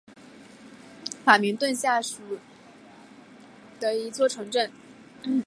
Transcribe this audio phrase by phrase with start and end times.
[1.23, 2.23] 法明顿下属
[3.79, 4.71] 的一座城镇。